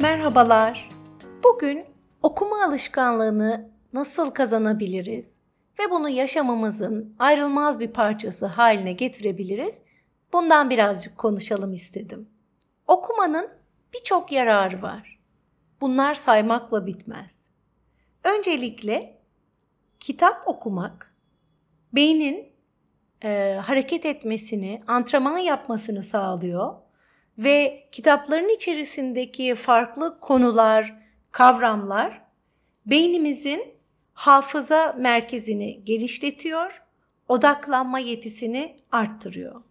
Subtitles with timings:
[0.00, 0.90] Merhabalar.
[1.44, 1.84] Bugün
[2.22, 5.36] okuma alışkanlığını nasıl kazanabiliriz
[5.78, 9.82] ve bunu yaşamımızın ayrılmaz bir parçası haline getirebiliriz?
[10.32, 12.28] Bundan birazcık konuşalım istedim.
[12.86, 13.48] Okumanın
[13.94, 15.18] birçok yararı var.
[15.80, 17.46] Bunlar saymakla bitmez.
[18.24, 19.18] Öncelikle
[20.00, 21.14] kitap okumak
[21.92, 22.55] beynin
[23.26, 26.74] e, hareket etmesini, antrenman yapmasını sağlıyor
[27.38, 30.94] ve kitapların içerisindeki farklı konular,
[31.32, 32.22] kavramlar
[32.86, 33.74] beynimizin
[34.14, 36.82] hafıza merkezini genişletiyor,
[37.28, 39.62] odaklanma yetisini arttırıyor.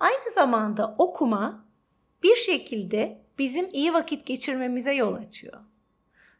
[0.00, 1.64] Aynı zamanda okuma
[2.22, 5.60] bir şekilde bizim iyi vakit geçirmemize yol açıyor.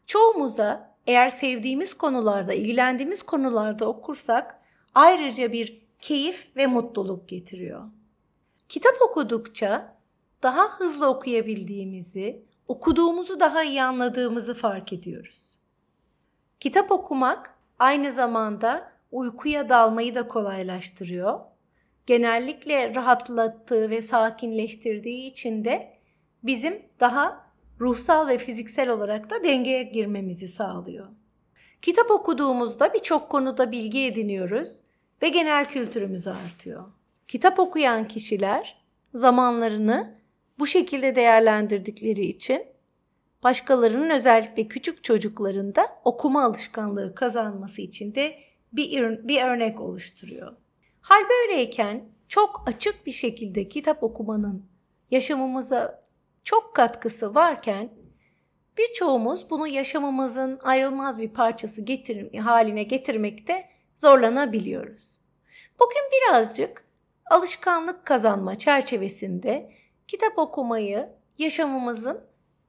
[0.05, 4.61] Çoğumuza eğer sevdiğimiz konularda, ilgilendiğimiz konularda okursak
[4.95, 7.83] ayrıca bir keyif ve mutluluk getiriyor.
[8.69, 9.97] Kitap okudukça
[10.43, 15.59] daha hızlı okuyabildiğimizi, okuduğumuzu daha iyi anladığımızı fark ediyoruz.
[16.59, 21.39] Kitap okumak aynı zamanda uykuya dalmayı da kolaylaştırıyor.
[22.05, 25.97] Genellikle rahatlattığı ve sakinleştirdiği için de
[26.43, 31.07] bizim daha ruhsal ve fiziksel olarak da dengeye girmemizi sağlıyor.
[31.81, 34.81] Kitap okuduğumuzda birçok konuda bilgi ediniyoruz
[35.21, 36.83] ve genel kültürümüz artıyor.
[37.27, 40.21] Kitap okuyan kişiler zamanlarını
[40.59, 42.63] bu şekilde değerlendirdikleri için
[43.43, 48.39] başkalarının özellikle küçük çocuklarında okuma alışkanlığı kazanması için de
[48.73, 50.57] bir, bir örnek oluşturuyor.
[51.01, 54.65] Hal böyleyken çok açık bir şekilde kitap okumanın
[55.11, 55.99] yaşamımıza
[56.43, 57.89] çok katkısı varken
[58.77, 65.21] birçoğumuz bunu yaşamımızın ayrılmaz bir parçası getir haline getirmekte zorlanabiliyoruz.
[65.79, 66.85] Bugün birazcık
[67.25, 69.71] alışkanlık kazanma çerçevesinde
[70.07, 72.21] kitap okumayı yaşamımızın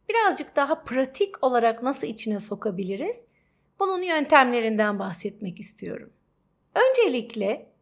[0.08, 3.24] birazcık daha pratik olarak nasıl içine sokabiliriz?
[3.78, 6.12] Bunun yöntemlerinden bahsetmek istiyorum.
[6.74, 7.72] Öncelikle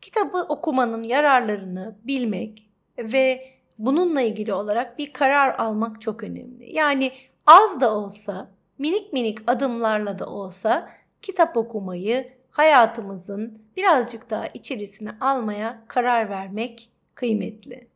[0.00, 6.74] kitabı okumanın yararlarını bilmek ve bununla ilgili olarak bir karar almak çok önemli.
[6.74, 7.12] Yani
[7.46, 10.90] az da olsa, minik minik adımlarla da olsa
[11.22, 17.88] kitap okumayı hayatımızın birazcık daha içerisine almaya karar vermek kıymetli.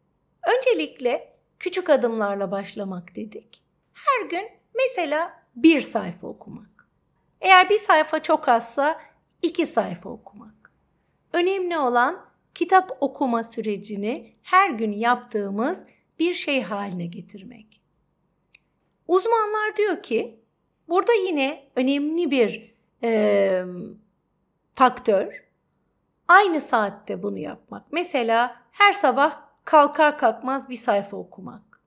[0.56, 3.62] Öncelikle küçük adımlarla başlamak dedik.
[3.92, 6.88] Her gün mesela bir sayfa okumak.
[7.40, 9.00] Eğer bir sayfa çok azsa
[9.42, 10.72] iki sayfa okumak.
[11.32, 15.86] Önemli olan kitap okuma sürecini her gün yaptığımız
[16.18, 17.82] bir şey haline getirmek.
[19.08, 20.40] Uzmanlar diyor ki
[20.88, 23.64] burada yine önemli bir e,
[24.76, 25.44] faktör
[26.28, 27.92] aynı saatte bunu yapmak.
[27.92, 31.80] Mesela her sabah kalkar kalkmaz bir sayfa okumak.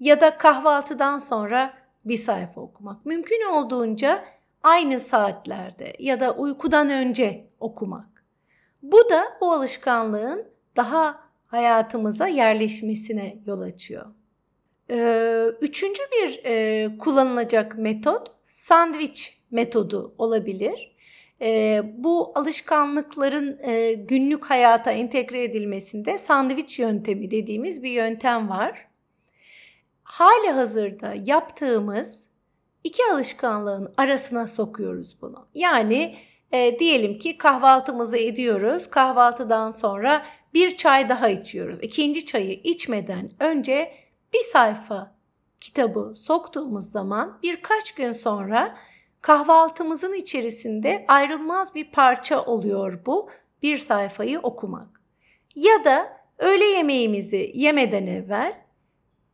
[0.00, 1.74] Ya da kahvaltıdan sonra
[2.04, 3.06] bir sayfa okumak.
[3.06, 4.24] Mümkün olduğunca
[4.62, 8.24] aynı saatlerde ya da uykudan önce okumak.
[8.82, 14.06] Bu da bu alışkanlığın daha hayatımıza yerleşmesine yol açıyor.
[14.90, 20.97] Ee, üçüncü bir e, kullanılacak metot sandviç metodu olabilir
[21.42, 28.88] e, bu alışkanlıkların e, günlük hayata entegre edilmesinde sandviç yöntemi dediğimiz bir yöntem var.
[30.02, 32.28] Hali hazırda yaptığımız
[32.84, 35.48] iki alışkanlığın arasına sokuyoruz bunu.
[35.54, 36.16] Yani
[36.52, 38.90] e, diyelim ki kahvaltımızı ediyoruz.
[38.90, 41.78] Kahvaltıdan sonra bir çay daha içiyoruz.
[41.82, 43.92] İkinci çayı içmeden önce
[44.32, 45.18] bir sayfa
[45.60, 48.78] kitabı soktuğumuz zaman birkaç gün sonra
[49.20, 53.30] kahvaltımızın içerisinde ayrılmaz bir parça oluyor bu
[53.62, 55.02] bir sayfayı okumak.
[55.54, 58.54] Ya da öğle yemeğimizi yemeden evvel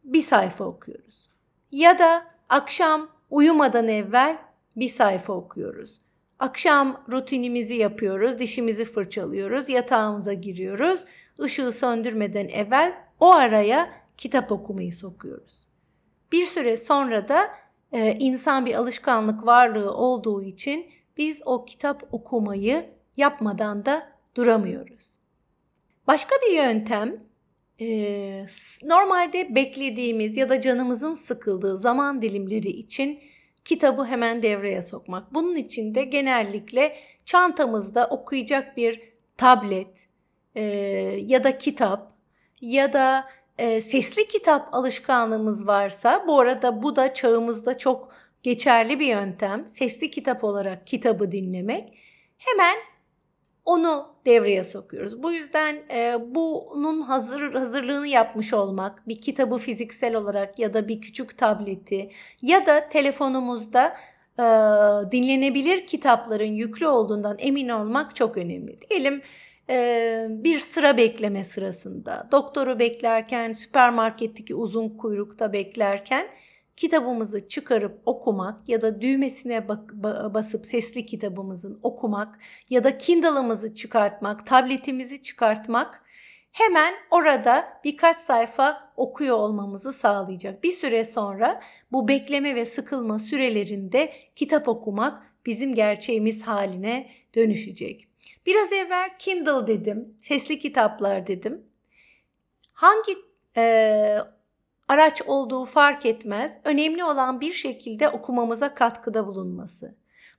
[0.05, 1.29] bir sayfa okuyoruz.
[1.73, 4.39] Ya da akşam uyumadan evvel
[4.77, 6.01] bir sayfa okuyoruz.
[6.39, 11.05] Akşam rutinimizi yapıyoruz, dişimizi fırçalıyoruz, yatağımıza giriyoruz.
[11.45, 15.69] Işığı söndürmeden evvel o araya kitap okumayı sokuyoruz.
[16.33, 17.51] Bir süre sonra da
[17.95, 20.87] e, insan bir alışkanlık varlığı olduğu için
[21.17, 25.19] biz o kitap okumayı yapmadan da duramıyoruz.
[26.07, 27.25] Başka bir yöntem
[27.81, 27.87] e,
[28.83, 33.21] normalde beklediğimiz ya da canımızın sıkıldığı zaman dilimleri için
[33.65, 35.35] kitabı hemen devreye sokmak.
[35.35, 39.01] Bunun için de genellikle çantamızda okuyacak bir
[39.37, 40.09] tablet
[40.55, 40.63] e,
[41.27, 42.13] ya da kitap
[42.61, 43.25] ya da
[43.59, 48.13] e, sesli kitap alışkanlığımız varsa bu arada bu da çağımızda çok
[48.43, 49.69] geçerli bir yöntem.
[49.69, 51.99] Sesli kitap olarak kitabı dinlemek.
[52.39, 52.77] Hemen
[53.65, 55.23] onu devreye sokuyoruz.
[55.23, 61.01] Bu yüzden e, bunun hazır hazırlığını yapmış olmak, bir kitabı fiziksel olarak ya da bir
[61.01, 62.11] küçük tableti
[62.43, 63.97] ya da telefonumuzda
[64.39, 64.43] e,
[65.13, 68.79] dinlenebilir kitapların yüklü olduğundan emin olmak çok önemli.
[68.91, 69.23] Diyelim
[70.45, 76.27] bir sıra bekleme sırasında, doktoru beklerken, süpermarketteki uzun kuyrukta beklerken
[76.77, 79.69] kitabımızı çıkarıp okumak ya da düğmesine
[80.35, 82.39] basıp sesli kitabımızın okumak
[82.71, 86.05] ya da Kindle'ımızı çıkartmak, tabletimizi çıkartmak
[86.53, 90.65] hemen orada birkaç sayfa okuyor olmamızı sağlayacak.
[90.65, 91.61] Bir süre sonra
[91.93, 98.14] bu bekleme ve sıkılma sürelerinde kitap okumak bizim gerçeğimiz haline dönüşecek.
[98.47, 101.67] Biraz evvel Kindle dedim, sesli kitaplar dedim.
[102.73, 103.17] Hangi
[103.57, 104.19] e,
[104.89, 106.61] araç olduğu fark etmez.
[106.65, 109.95] Önemli olan bir şekilde okumamıza katkıda bulunması.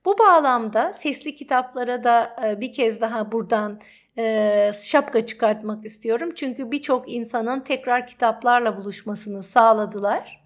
[0.06, 3.80] Bu bağlamda sesli kitaplara da e, bir kez daha buradan
[4.18, 6.30] e, şapka çıkartmak istiyorum.
[6.36, 10.46] Çünkü birçok insanın tekrar kitaplarla buluşmasını sağladılar.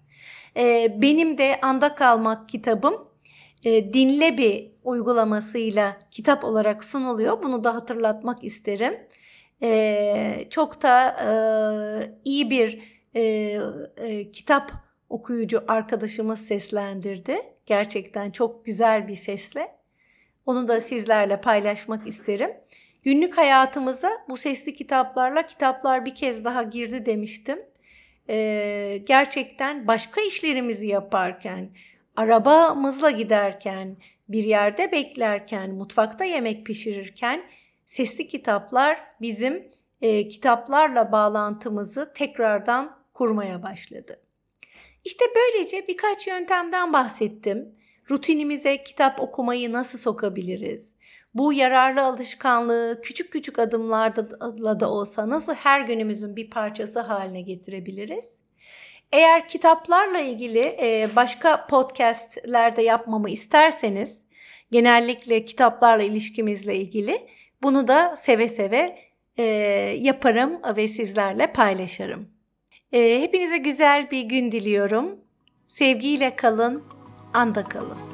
[0.56, 3.09] E, benim de Anda Kalmak kitabım
[3.64, 7.42] Dinle bir uygulamasıyla kitap olarak sunuluyor.
[7.42, 8.94] Bunu da hatırlatmak isterim.
[10.50, 11.16] Çok da
[12.24, 13.22] iyi bir e,
[13.96, 14.72] e, kitap
[15.08, 17.42] okuyucu arkadaşımız seslendirdi.
[17.66, 19.76] Gerçekten çok güzel bir sesle.
[20.46, 22.50] Onu da sizlerle paylaşmak isterim.
[23.02, 27.58] Günlük hayatımıza bu sesli kitaplarla kitaplar bir kez daha girdi demiştim.
[28.28, 31.70] Ee, gerçekten başka işlerimizi yaparken,
[32.20, 33.96] arabamızla giderken,
[34.28, 37.42] bir yerde beklerken, mutfakta yemek pişirirken
[37.84, 39.68] sesli kitaplar bizim
[40.02, 44.20] e, kitaplarla bağlantımızı tekrardan kurmaya başladı.
[45.04, 47.74] İşte böylece birkaç yöntemden bahsettim.
[48.10, 50.94] Rutinimize kitap okumayı nasıl sokabiliriz?
[51.34, 58.40] Bu yararlı alışkanlığı küçük küçük adımlarla da olsa nasıl her günümüzün bir parçası haline getirebiliriz?
[59.12, 60.76] Eğer kitaplarla ilgili
[61.16, 64.24] başka podcastlerde yapmamı isterseniz,
[64.70, 67.26] genellikle kitaplarla ilişkimizle ilgili
[67.62, 68.98] bunu da seve seve
[69.94, 72.28] yaparım ve sizlerle paylaşırım.
[72.90, 75.20] Hepinize güzel bir gün diliyorum.
[75.66, 76.84] Sevgiyle kalın,
[77.34, 78.09] anda kalın.